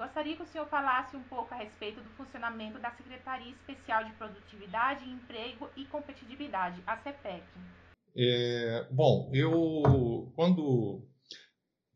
[0.00, 4.12] gostaria que o senhor falasse um pouco a respeito do funcionamento da Secretaria Especial de
[4.14, 7.44] Produtividade, Emprego e Competitividade, a CEPEC.
[8.16, 11.06] É, bom, eu quando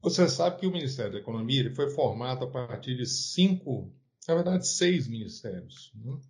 [0.02, 3.90] você sabe que o Ministério da Economia ele foi formado a partir de cinco,
[4.28, 5.90] na verdade seis ministérios.
[5.94, 6.20] Né?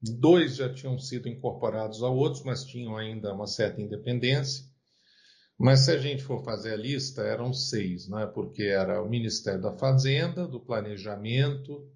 [0.00, 4.64] Dois já tinham sido incorporados a outros, mas tinham ainda uma certa independência.
[5.62, 8.24] Mas se a gente for fazer a lista, eram seis, né?
[8.24, 11.86] porque era o Ministério da Fazenda, do Planejamento,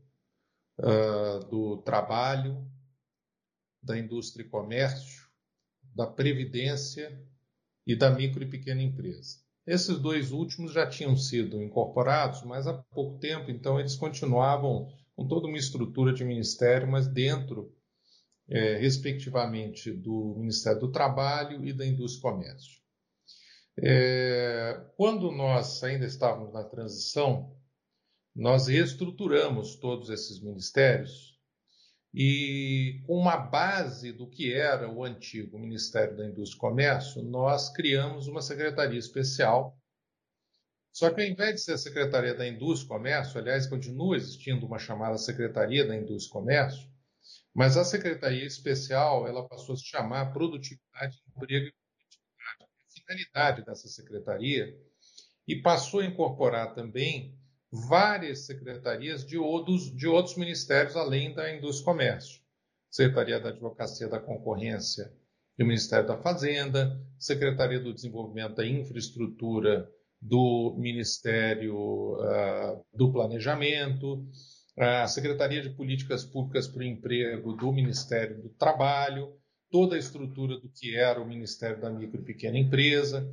[0.79, 2.63] uh, do Trabalho,
[3.83, 5.27] da Indústria e Comércio,
[5.95, 7.19] da Previdência
[7.87, 9.39] e da Micro e Pequena Empresa.
[9.67, 15.27] Esses dois últimos já tinham sido incorporados, mas há pouco tempo, então eles continuavam com
[15.27, 17.75] toda uma estrutura de ministério, mas dentro,
[18.47, 22.84] é, respectivamente, do Ministério do Trabalho e da Indústria e Comércio.
[23.77, 27.57] É, quando nós ainda estávamos na transição,
[28.35, 31.35] nós reestruturamos todos esses ministérios
[32.13, 37.73] e, com uma base do que era o antigo Ministério da Indústria e Comércio, nós
[37.73, 39.77] criamos uma secretaria especial.
[40.93, 44.65] Só que, ao invés de ser a Secretaria da Indústria e Comércio, aliás, continua existindo
[44.65, 46.89] uma chamada Secretaria da Indústria e Comércio,
[47.53, 51.84] mas a Secretaria Especial ela passou a se chamar Produtividade, Emprego e
[53.07, 54.77] finalidade dessa secretaria
[55.47, 57.39] e passou a incorporar também
[57.71, 62.41] várias secretarias de outros, de outros ministérios além da indústria e comércio.
[62.91, 65.13] Secretaria da Advocacia da Concorrência
[65.59, 71.77] do Ministério da Fazenda, Secretaria do Desenvolvimento da Infraestrutura do Ministério
[72.15, 74.27] uh, do Planejamento,
[74.77, 79.37] a Secretaria de Políticas Públicas para o Emprego do Ministério do Trabalho,
[79.75, 83.29] toda a estrutura do que era o Ministério da Micro e Pequena Empresa.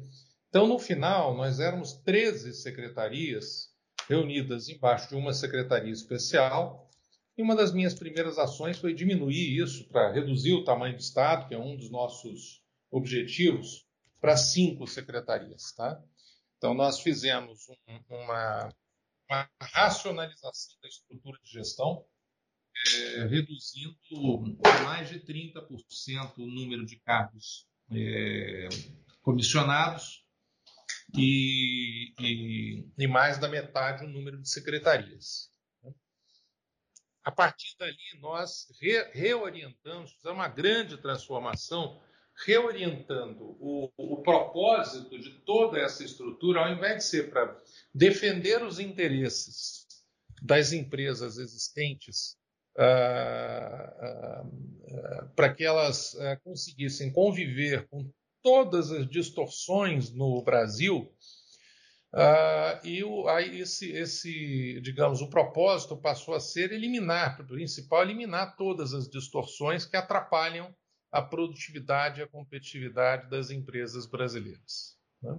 [0.49, 3.69] Então, no final, nós éramos 13 secretarias
[4.09, 6.89] reunidas embaixo de uma secretaria especial.
[7.37, 11.47] E uma das minhas primeiras ações foi diminuir isso para reduzir o tamanho do Estado,
[11.47, 13.85] que é um dos nossos objetivos,
[14.19, 15.71] para cinco secretarias.
[15.73, 16.03] Tá?
[16.57, 18.69] Então, nós fizemos um, uma,
[19.29, 22.03] uma racionalização da estrutura de gestão,
[22.87, 23.97] é, reduzindo
[24.83, 28.69] mais de 30% o número de cargos é,
[29.21, 30.25] comissionados
[31.13, 35.49] e, e, e, mais da metade o número de secretarias.
[37.23, 42.01] A partir dali, nós re, reorientamos, fizemos uma grande transformação,
[42.45, 47.55] reorientando o, o propósito de toda essa estrutura, ao invés de ser para
[47.93, 49.85] defender os interesses
[50.41, 52.40] das empresas existentes
[52.77, 54.45] ah, ah,
[54.93, 58.09] ah, para que elas conseguissem conviver com
[58.41, 61.13] todas as distorções no Brasil.
[62.83, 68.93] e o, esse, esse, digamos, o propósito passou a ser eliminar, o principal, eliminar todas
[68.93, 70.73] as distorções que atrapalham
[71.11, 74.97] a produtividade e a competitividade das empresas brasileiras.
[75.21, 75.37] Né?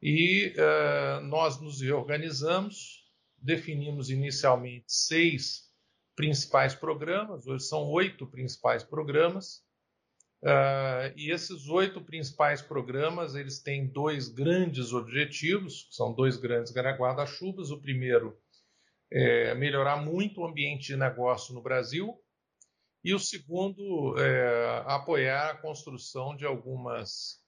[0.00, 3.04] E uh, nós nos reorganizamos,
[3.36, 5.65] definimos inicialmente seis
[6.16, 9.62] principais programas, hoje são oito principais programas,
[10.42, 17.70] uh, e esses oito principais programas eles têm dois grandes objetivos, são dois grandes guarda-chuvas.
[17.70, 18.36] O primeiro
[19.12, 22.18] é melhorar muito o ambiente de negócio no Brasil,
[23.04, 27.40] e o segundo é apoiar a construção de algumas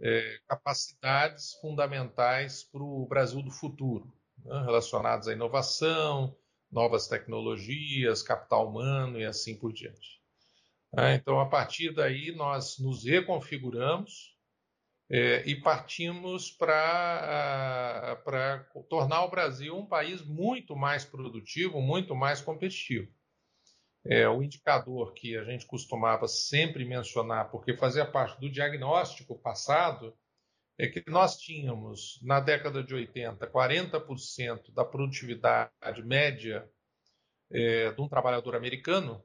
[0.00, 6.34] é, capacidades fundamentais para o Brasil do futuro, né, relacionadas à inovação,
[6.72, 10.22] novas tecnologias, capital humano e assim por diante.
[10.96, 14.36] É, então, a partir daí, nós nos reconfiguramos
[15.10, 18.18] é, e partimos para
[18.88, 23.12] tornar o Brasil um país muito mais produtivo, muito mais competitivo.
[24.04, 30.16] É, o indicador que a gente costumava sempre mencionar, porque fazia parte do diagnóstico passado,
[30.84, 36.68] é que nós tínhamos, na década de 80, 40% da produtividade média
[37.52, 39.22] é, de um trabalhador americano,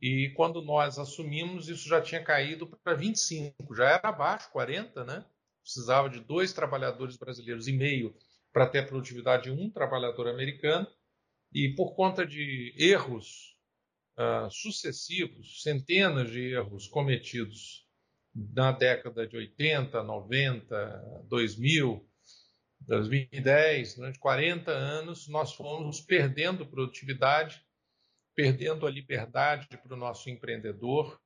[0.00, 5.26] e quando nós assumimos, isso já tinha caído para 25, já era abaixo, 40, né?
[5.62, 8.14] Precisava de dois trabalhadores brasileiros e meio
[8.52, 10.86] para ter a produtividade de um trabalhador americano,
[11.52, 13.58] e por conta de erros
[14.16, 17.83] uh, sucessivos, centenas de erros cometidos
[18.34, 22.08] na década de 80, 90, 2000,
[22.80, 27.64] 2010, durante 40 anos, nós fomos perdendo produtividade,
[28.34, 31.20] perdendo a liberdade para o nosso empreendedor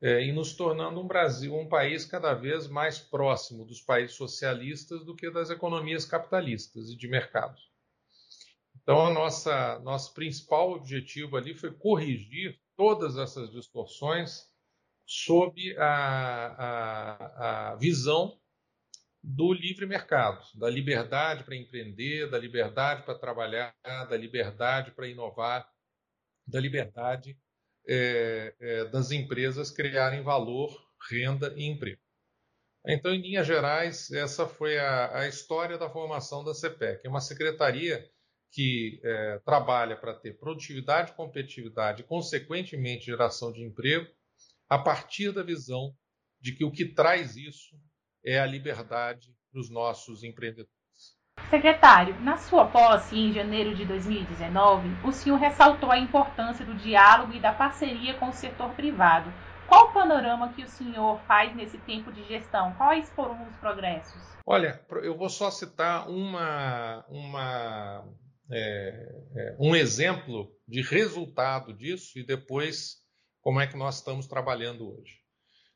[0.00, 5.04] é, e nos tornando um Brasil, um país cada vez mais próximo dos países socialistas
[5.04, 7.56] do que das economias capitalistas e de mercado.
[8.82, 14.46] Então, a nossa nosso principal objetivo ali foi corrigir todas essas distorções
[15.06, 15.86] sob a,
[16.58, 18.38] a, a visão
[19.22, 25.68] do livre mercado, da liberdade para empreender, da liberdade para trabalhar, da liberdade para inovar,
[26.46, 27.38] da liberdade
[27.88, 30.76] é, é, das empresas criarem valor,
[31.10, 32.00] renda e emprego.
[32.86, 37.04] Então, em linhas gerais, essa foi a, a história da formação da CPEC.
[37.04, 38.08] É uma secretaria
[38.52, 44.08] que é, trabalha para ter produtividade, competitividade e, consequentemente, geração de emprego,
[44.68, 45.94] a partir da visão
[46.40, 47.76] de que o que traz isso
[48.24, 50.74] é a liberdade para os nossos empreendedores.
[51.50, 57.32] Secretário, na sua posse em janeiro de 2019, o senhor ressaltou a importância do diálogo
[57.34, 59.32] e da parceria com o setor privado.
[59.68, 62.72] Qual o panorama que o senhor faz nesse tempo de gestão?
[62.74, 64.20] Quais foram os progressos?
[64.44, 68.04] Olha, eu vou só citar uma, uma,
[68.50, 73.05] é, é, um exemplo de resultado disso e depois
[73.46, 75.20] como é que nós estamos trabalhando hoje.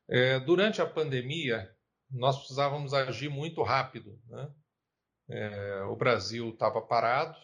[0.08, 1.72] É, durante a pandemia,
[2.10, 4.20] nós precisávamos agir muito rápido.
[4.26, 4.50] Né?
[5.30, 7.38] É, o Brasil estava parado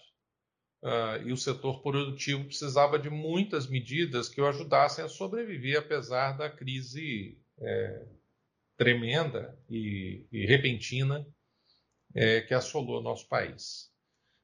[0.83, 6.33] uh, e o setor produtivo precisava de muitas medidas que o ajudassem a sobreviver, apesar
[6.33, 8.07] da crise é,
[8.77, 11.25] tremenda e, e repentina
[12.17, 13.93] é, que assolou nosso país.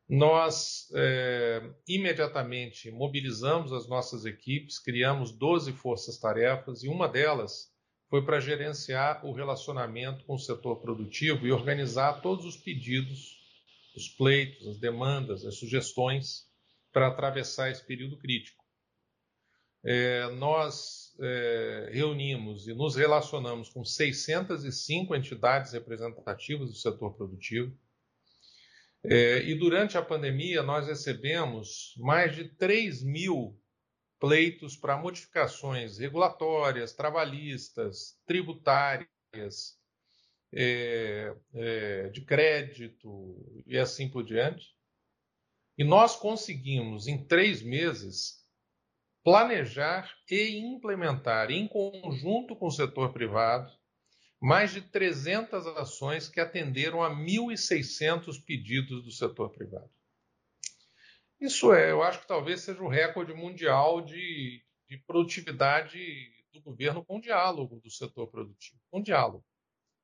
[0.08, 7.72] Nós é, imediatamente mobilizamos as nossas equipes, criamos 12 forças-tarefas e uma delas
[8.10, 13.40] foi para gerenciar o relacionamento com o setor produtivo e organizar todos os pedidos,
[13.96, 16.46] os pleitos, as demandas, as sugestões
[16.92, 18.62] para atravessar esse período crítico.
[19.84, 27.76] É, nós é, reunimos e nos relacionamos com 605 entidades representativas do setor produtivo.
[29.04, 33.58] É, e durante a pandemia, nós recebemos mais de 3 mil
[34.20, 39.76] pleitos para modificações regulatórias, trabalhistas, tributárias,
[40.54, 44.76] é, é, de crédito e assim por diante.
[45.76, 48.46] E nós conseguimos, em três meses,
[49.24, 53.72] planejar e implementar, em conjunto com o setor privado,
[54.42, 59.88] mais de 300 ações que atenderam a 1.600 pedidos do setor privado.
[61.40, 65.96] Isso é, eu acho que talvez seja o recorde mundial de, de produtividade
[66.52, 69.44] do governo com diálogo do setor produtivo, com diálogo.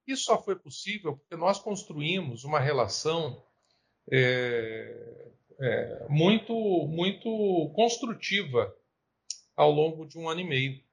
[0.06, 3.44] Isso só foi possível porque nós construímos uma relação
[4.10, 5.30] é,
[5.60, 6.54] é, muito,
[6.86, 8.72] muito construtiva
[9.56, 10.87] ao longo de um ano e meio.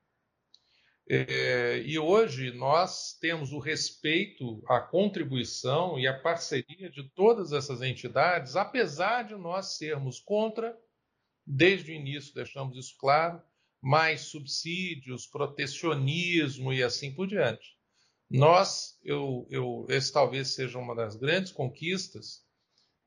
[1.07, 7.81] É, e hoje nós temos o respeito, a contribuição e a parceria de todas essas
[7.84, 10.75] entidades, apesar de nós sermos contra,
[11.46, 13.40] desde o início deixamos isso claro,
[13.80, 17.75] mais subsídios, protecionismo e assim por diante.
[18.28, 22.44] Nós, eu, eu, esse talvez seja uma das grandes conquistas,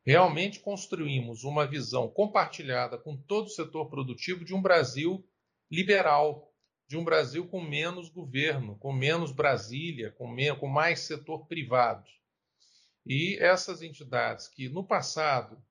[0.07, 5.29] realmente construímos uma visão compartilhada com todo o setor produtivo de um Brasil
[5.69, 6.48] liberal,
[6.89, 12.09] de um Brasil com menos governo, com menos Brasília, com, com mais setor privado.
[13.05, 15.63] E essas entidades que no passado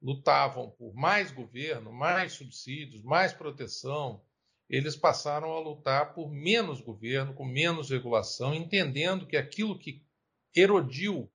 [0.00, 4.24] lutavam por mais governo, mais subsídios, mais proteção,
[4.68, 10.04] eles passaram a lutar por menos governo, com menos regulação, entendendo que aquilo que
[10.54, 11.30] erodiu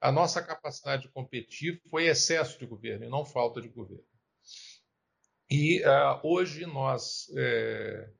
[0.00, 4.04] a nossa capacidade de competir foi excesso de governo e não falta de governo.
[5.50, 8.10] E uh, hoje nós é,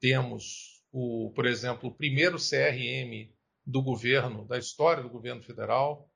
[0.00, 3.30] temos, o, por exemplo, o primeiro CRM
[3.64, 6.10] do governo, da história do governo federal.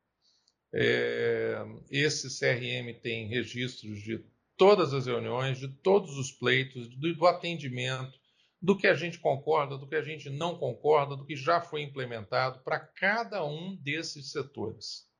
[0.74, 4.24] É, esse CRM tem registros de
[4.56, 8.18] todas as reuniões, de todos os pleitos, do, do atendimento,
[8.60, 11.82] do que a gente concorda, do que a gente não concorda, do que já foi
[11.82, 15.10] implementado para cada um desses setores.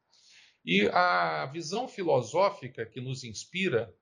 [0.65, 3.93] E a visão filosófica que nos inspira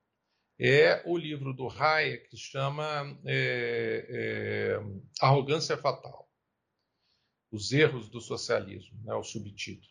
[0.62, 4.80] é o livro do Hayek que chama é, é,
[5.18, 6.30] Arrogância Fatal.
[7.50, 9.90] Os erros do socialismo, né, o subtítulo.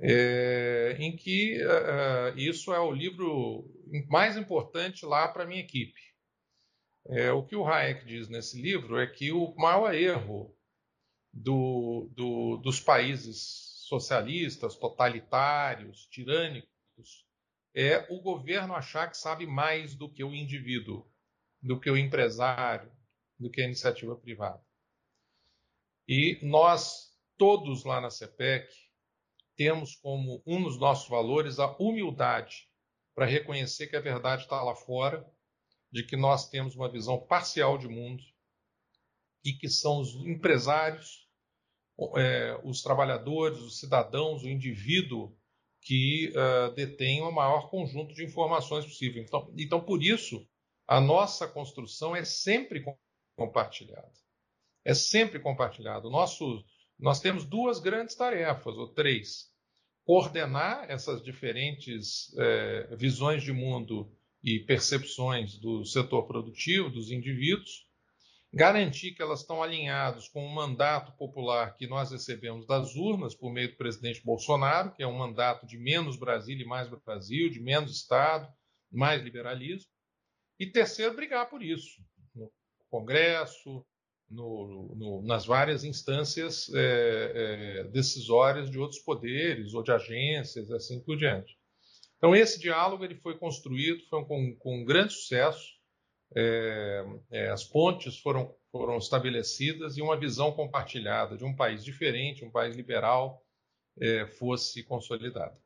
[0.00, 3.70] É, em que uh, isso é o livro
[4.08, 6.00] mais importante lá para minha equipe.
[7.06, 10.56] É, o que o Hayek diz nesse livro é que o maior erro
[11.32, 17.26] do, do, dos países socialistas, totalitários, tirânicos,
[17.74, 21.08] é o governo achar que sabe mais do que o indivíduo,
[21.62, 22.90] do que o empresário,
[23.38, 24.62] do que a iniciativa privada.
[26.08, 28.68] E nós, todos lá na CEPEC,
[29.56, 32.68] temos como um dos nossos valores a humildade
[33.14, 35.24] para reconhecer que a verdade está lá fora,
[35.92, 38.22] de que nós temos uma visão parcial de mundo
[39.44, 41.28] e que são os empresários,
[42.16, 45.36] é, os trabalhadores, os cidadãos, o indivíduo
[45.82, 49.22] que uh, detém o maior conjunto de informações possível.
[49.22, 50.46] Então, então, por isso,
[50.86, 52.84] a nossa construção é sempre
[53.36, 54.12] compartilhada.
[54.84, 56.08] É sempre compartilhada.
[56.08, 59.50] Nós temos duas grandes tarefas, ou três.
[60.04, 64.10] Coordenar essas diferentes é, visões de mundo
[64.42, 67.86] e percepções do setor produtivo, dos indivíduos,
[68.52, 73.52] garantir que elas estão alinhadas com o mandato popular que nós recebemos das urnas por
[73.52, 77.60] meio do presidente Bolsonaro, que é um mandato de menos Brasil e mais Brasil, de
[77.60, 78.52] menos Estado,
[78.90, 79.90] mais liberalismo.
[80.58, 82.02] E terceiro, brigar por isso
[82.34, 82.52] no
[82.90, 83.86] Congresso,
[84.30, 91.00] no, no, nas várias instâncias é, é, decisórias de outros poderes ou de agências, assim
[91.00, 91.58] por diante.
[92.16, 95.79] Então esse diálogo ele foi construído, foi com, com um grande sucesso.
[96.34, 102.44] É, é, as pontes foram, foram estabelecidas e uma visão compartilhada de um país diferente,
[102.44, 103.42] um país liberal,
[104.00, 105.56] é, fosse consolidada.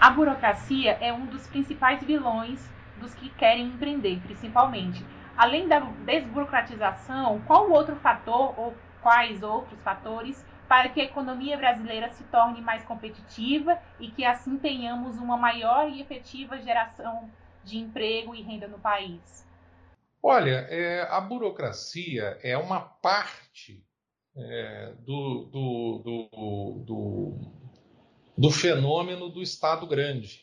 [0.00, 2.60] A burocracia é um dos principais vilões
[2.98, 5.04] dos que querem empreender, principalmente.
[5.36, 12.08] Além da desburocratização, qual outro fator ou quais outros fatores para que a economia brasileira
[12.10, 17.30] se torne mais competitiva e que assim tenhamos uma maior e efetiva geração
[17.62, 19.44] de emprego e renda no país?
[20.26, 23.84] Olha, é, a burocracia é uma parte
[24.34, 27.38] é, do, do, do, do,
[28.38, 30.40] do fenômeno do Estado grande.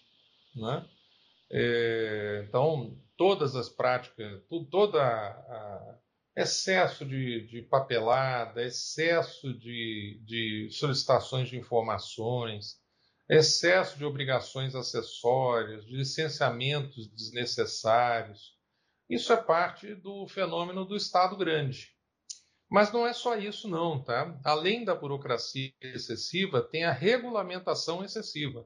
[0.56, 0.86] Né?
[1.50, 5.98] É, então, todas as práticas, toda a,
[6.38, 12.80] excesso de, de, papelada, excesso de, de, solicitações de informações,
[13.28, 18.61] excesso de obrigações acessórias, de licenciamentos desnecessários.
[19.12, 21.94] Isso é parte do fenômeno do Estado grande.
[22.70, 24.40] Mas não é só isso, não, tá?
[24.42, 28.66] Além da burocracia excessiva, tem a regulamentação excessiva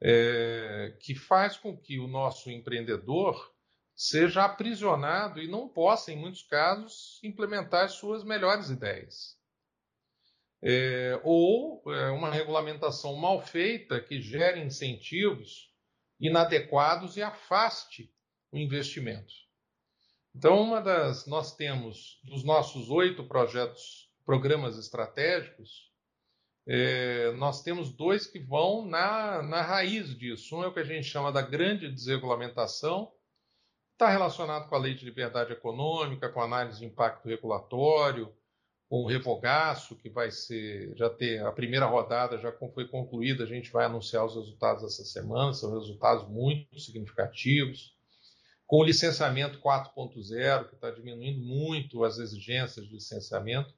[0.00, 3.52] é, que faz com que o nosso empreendedor
[3.92, 9.36] seja aprisionado e não possa, em muitos casos, implementar suas melhores ideias.
[10.62, 15.74] É, ou é, uma regulamentação mal feita que gere incentivos
[16.20, 18.14] inadequados e afaste
[18.54, 19.34] o investimento.
[20.34, 25.92] Então, uma das nós temos dos nossos oito projetos, programas estratégicos,
[26.66, 30.56] é, nós temos dois que vão na, na raiz disso.
[30.56, 33.12] Um é o que a gente chama da grande desregulamentação,
[33.92, 38.34] está relacionado com a lei de liberdade econômica, com análise de impacto regulatório,
[38.88, 43.46] com o revogaço, que vai ser, já ter a primeira rodada já foi concluída, a
[43.46, 47.93] gente vai anunciar os resultados essa semana, são resultados muito significativos.
[48.66, 53.72] Com o licenciamento 4.0, que está diminuindo muito as exigências de licenciamento.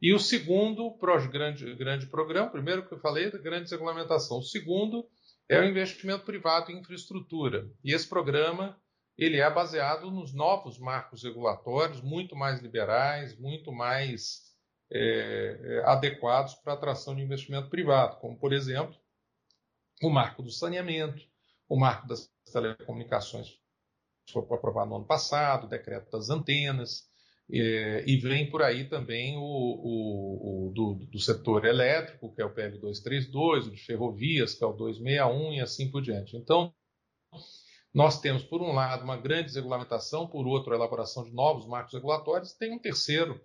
[0.00, 0.96] E o segundo
[1.30, 4.38] grande, grande programa, primeiro que eu falei, da grande regulamentação.
[4.38, 5.08] O segundo
[5.48, 7.68] é o investimento privado em infraestrutura.
[7.82, 8.78] E esse programa
[9.18, 14.54] ele é baseado nos novos marcos regulatórios, muito mais liberais, muito mais
[14.92, 18.94] é, é adequados para a atração de investimento privado, como, por exemplo,
[20.00, 21.20] o marco do saneamento,
[21.68, 23.58] o marco das telecomunicações,
[24.32, 27.08] foi aprovado no ano passado, o decreto das antenas,
[27.50, 32.44] é, e vem por aí também o, o, o do, do, setor elétrico, que é
[32.44, 36.36] o PL 232, o de ferrovias, que é o 261 e assim por diante.
[36.36, 36.74] Então,
[37.92, 41.94] nós temos, por um lado, uma grande desregulamentação, por outro, a elaboração de novos marcos
[41.94, 43.40] regulatórios, tem um terceiro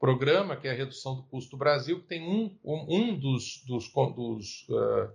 [0.00, 3.88] programa, que é a redução do custo do Brasil, que tem um, um, dos, dos,
[3.88, 5.12] dos uh,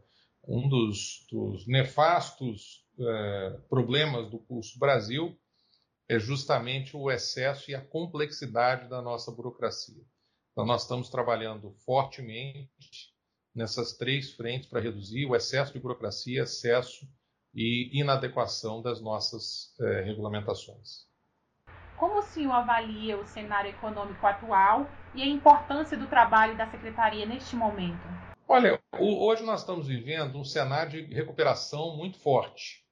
[0.48, 5.38] um dos, dos nefastos uh, problemas do do Brasil,
[6.10, 10.04] é justamente o excesso e a complexidade da nossa burocracia.
[10.52, 13.14] Então, nós estamos trabalhando fortemente
[13.54, 17.08] nessas três frentes para reduzir o excesso de burocracia, excesso
[17.54, 21.08] e inadequação das nossas eh, regulamentações.
[21.98, 27.26] Como o senhor avalia o cenário econômico atual e a importância do trabalho da secretaria
[27.26, 28.08] neste momento?
[28.48, 32.89] Olha, hoje nós estamos vivendo um cenário de recuperação muito forte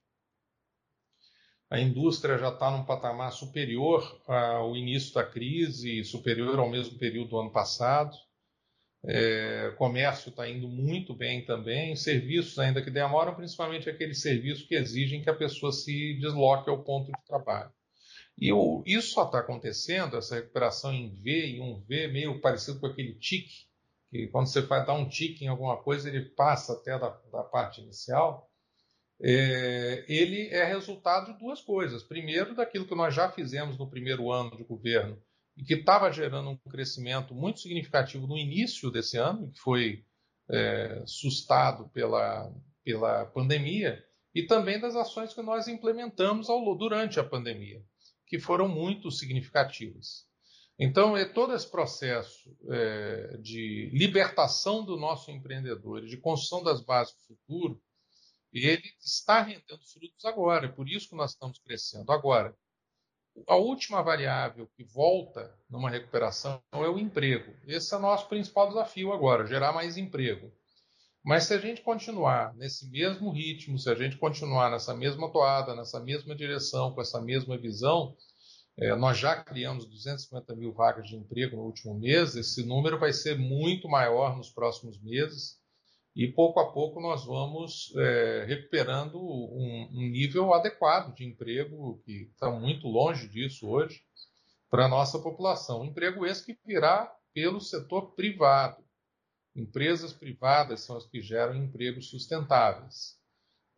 [1.70, 7.30] a indústria já está num patamar superior ao início da crise, superior ao mesmo período
[7.30, 8.16] do ano passado.
[9.06, 11.96] É, comércio está indo muito bem também.
[11.96, 16.84] Serviços ainda que demoram, principalmente aqueles serviços que exigem que a pessoa se desloque ao
[16.84, 17.72] ponto de trabalho.
[18.40, 18.52] E
[18.86, 23.16] isso só está acontecendo, essa recuperação em V e um V, meio parecido com aquele
[23.16, 23.68] tique,
[24.10, 27.44] que quando você vai dar um tique em alguma coisa, ele passa até da, da
[27.44, 28.47] parte inicial
[29.22, 32.04] é, ele é resultado de duas coisas.
[32.04, 35.22] Primeiro, daquilo que nós já fizemos no primeiro ano de governo
[35.56, 40.06] e que estava gerando um crescimento muito significativo no início desse ano, que foi
[40.50, 44.04] é, sustado pela, pela pandemia,
[44.36, 47.84] e também das ações que nós implementamos ao, durante a pandemia,
[48.28, 50.28] que foram muito significativas.
[50.80, 57.16] Então, é todo esse processo é, de libertação do nosso empreendedor, de construção das bases
[57.16, 57.82] do futuro,
[58.66, 60.68] ele está rendendo frutos agora.
[60.68, 62.56] É por isso que nós estamos crescendo agora.
[63.48, 67.54] A última variável que volta numa recuperação é o emprego.
[67.68, 70.52] Esse é o nosso principal desafio agora, gerar mais emprego.
[71.24, 75.76] Mas se a gente continuar nesse mesmo ritmo, se a gente continuar nessa mesma toada,
[75.76, 78.16] nessa mesma direção, com essa mesma visão,
[78.80, 83.12] é, nós já criamos 250 mil vagas de emprego no último mês, esse número vai
[83.12, 85.60] ser muito maior nos próximos meses
[86.18, 92.24] e pouco a pouco nós vamos é, recuperando um, um, nível adequado de emprego, que
[92.34, 94.02] está muito longe disso hoje,
[94.68, 95.86] para a nossa população.
[95.86, 98.84] Emprego esse que virá pelo setor privado.
[99.56, 103.16] Empresas privadas são as que geram empregos sustentáveis.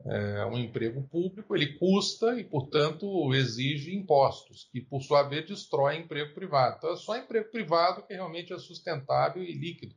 [0.06, 5.98] É, um emprego público ele custa e, portanto, exige impostos, que por sua vez destrói
[5.98, 6.78] emprego privado.
[6.78, 9.94] Então, é só emprego privado que realmente é sustentável e líquido.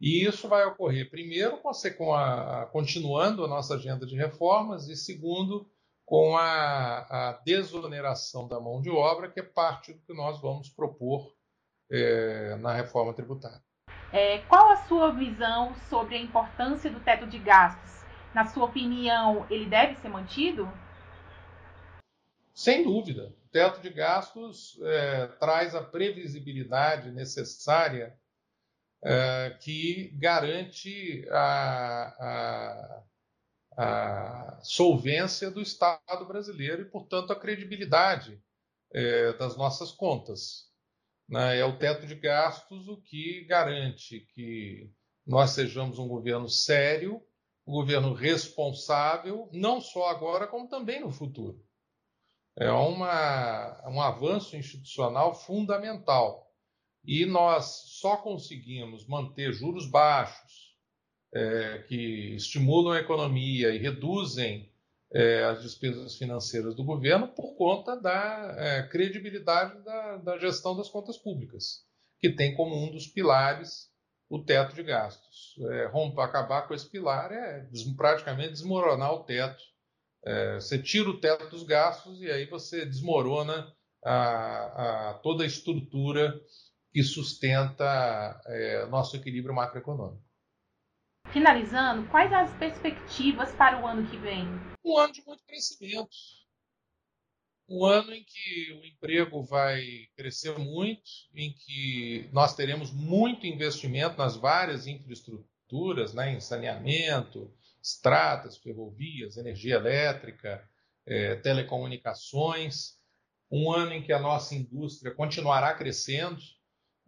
[0.00, 1.58] E isso vai ocorrer, primeiro,
[1.96, 5.68] com a, continuando a nossa agenda de reformas, e segundo,
[6.04, 10.68] com a, a, desoneração da mão de obra, que é parte do que nós vamos
[10.68, 11.34] propor
[11.90, 13.60] é, na reforma tributária.
[14.12, 18.04] É, qual a sua visão sobre a importância do teto de gastos?
[18.32, 20.70] Na sua opinião, ele deve ser mantido?
[22.54, 23.34] Sem dúvida.
[23.44, 28.16] O teto de gastos é, traz a previsibilidade necessária
[29.02, 33.04] é, que garante a, a,
[33.76, 38.42] a, solvência do Estado brasileiro e, portanto, a credibilidade
[38.92, 40.68] é, das nossas contas.
[41.28, 41.58] Né?
[41.58, 44.90] É o teto de gastos o que garante que
[45.26, 47.22] nós sejamos um governo sério,
[47.66, 51.62] um governo responsável, não só agora, como também no futuro.
[52.56, 56.47] É uma, um avanço institucional fundamental
[57.04, 60.68] e nós só conseguimos manter juros baixos,
[61.32, 64.70] é, que estimulam a economia e reduzem
[65.12, 70.88] é, as despesas financeiras do governo por conta da é, credibilidade da, da, gestão das
[70.88, 71.84] contas públicas,
[72.18, 73.88] que tem como um dos pilares
[74.28, 75.56] o teto de gastos.
[75.70, 79.62] É, romper, acabar com esse pilar é praticamente desmoronar o teto.
[80.24, 83.72] É, você tira o teto dos gastos e aí você desmorona
[84.04, 86.38] a, a toda a estrutura
[86.98, 90.20] que sustenta é, nosso equilíbrio macroeconômico.
[91.30, 94.44] Finalizando, quais as perspectivas para o ano que vem?
[94.84, 96.10] Um ano de muito crescimento.
[97.68, 104.18] Um ano em que o emprego vai crescer muito, em que nós teremos muito investimento
[104.18, 110.68] nas várias infraestruturas, né, em saneamento, estradas, ferrovias, energia elétrica,
[111.06, 112.98] é, telecomunicações.
[113.48, 116.42] Um ano em que a nossa indústria continuará crescendo,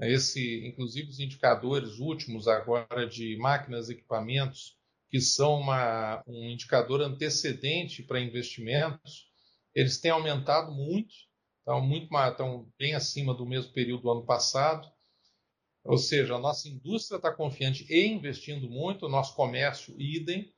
[0.08, 4.76] esse, inclusive os indicadores últimos agora de máquinas e equipamentos,
[5.10, 9.28] que são uma, um indicador antecedente para investimentos,
[9.74, 11.12] eles têm aumentado muito,
[11.58, 14.88] estão, muito, estão bem acima do mesmo período do ano passado.
[15.84, 20.52] Ou seja, a nossa indústria está confiante e investindo muito, o nosso comércio idem,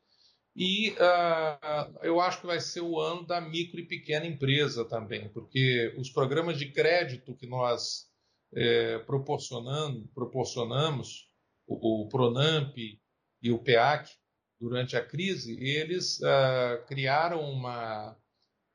[0.54, 5.28] e uh, eu acho que vai ser o ano da micro e pequena empresa também,
[5.30, 8.11] porque os programas de crédito que nós
[8.54, 11.28] é, proporcionando, proporcionamos,
[11.66, 14.10] o, o, Pronamp e o PEAC,
[14.60, 18.16] durante a crise, eles uh, criaram uma.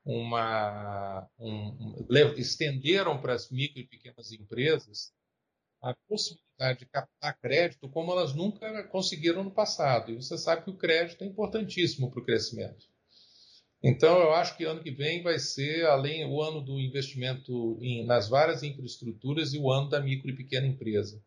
[0.04, 2.06] uma um,
[2.38, 5.14] estenderam para as micro e pequenas empresas
[5.82, 10.12] a possibilidade de captar crédito como elas nunca conseguiram no passado.
[10.12, 12.88] E você sabe que o crédito é importantíssimo para o crescimento.
[13.84, 18.06] Então, eu acho que ano que vem vai ser, além o ano do investimento em,
[18.06, 21.22] nas várias infraestruturas e o ano da micro e pequena empresa,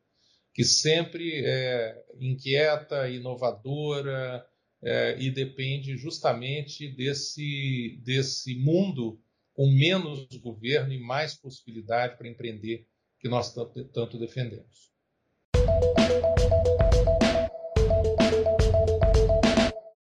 [0.53, 4.45] que sempre é inquieta, inovadora
[4.83, 9.21] é, e depende justamente desse, desse mundo
[9.53, 12.87] com menos governo e mais possibilidade para empreender
[13.21, 14.91] que nós tanto, tanto defendemos.